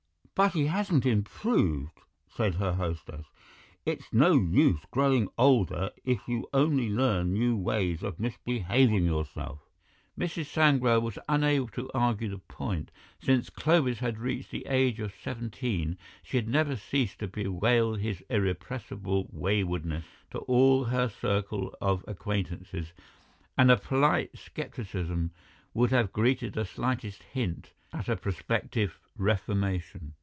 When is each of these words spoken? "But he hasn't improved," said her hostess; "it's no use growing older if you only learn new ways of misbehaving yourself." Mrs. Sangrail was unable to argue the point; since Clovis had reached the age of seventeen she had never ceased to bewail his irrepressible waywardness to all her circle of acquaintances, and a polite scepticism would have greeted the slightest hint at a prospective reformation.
"But 0.33 0.53
he 0.53 0.65
hasn't 0.65 1.05
improved," 1.05 1.99
said 2.27 2.55
her 2.55 2.73
hostess; 2.73 3.27
"it's 3.85 4.11
no 4.11 4.33
use 4.33 4.79
growing 4.89 5.29
older 5.37 5.91
if 6.03 6.27
you 6.27 6.47
only 6.51 6.89
learn 6.89 7.31
new 7.33 7.55
ways 7.55 8.01
of 8.01 8.19
misbehaving 8.19 9.05
yourself." 9.05 9.59
Mrs. 10.17 10.45
Sangrail 10.45 10.99
was 10.99 11.19
unable 11.29 11.67
to 11.67 11.91
argue 11.93 12.27
the 12.29 12.39
point; 12.39 12.89
since 13.21 13.51
Clovis 13.51 13.99
had 13.99 14.17
reached 14.17 14.49
the 14.49 14.65
age 14.65 14.99
of 14.99 15.13
seventeen 15.13 15.95
she 16.23 16.37
had 16.37 16.47
never 16.47 16.75
ceased 16.75 17.19
to 17.19 17.27
bewail 17.27 17.93
his 17.93 18.23
irrepressible 18.27 19.27
waywardness 19.31 20.05
to 20.31 20.39
all 20.39 20.85
her 20.85 21.07
circle 21.07 21.75
of 21.79 22.03
acquaintances, 22.07 22.93
and 23.59 23.69
a 23.69 23.77
polite 23.77 24.31
scepticism 24.35 25.29
would 25.75 25.91
have 25.91 26.11
greeted 26.11 26.53
the 26.53 26.65
slightest 26.65 27.21
hint 27.21 27.73
at 27.93 28.09
a 28.09 28.15
prospective 28.15 28.97
reformation. 29.15 30.15